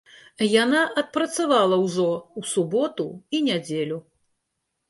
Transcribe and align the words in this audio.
Яна 0.63 0.79
адпрацавала 1.01 1.77
ўжо 1.85 2.07
ў 2.41 2.53
суботу 2.55 3.07
і 3.37 3.43
нядзелю. 3.51 3.97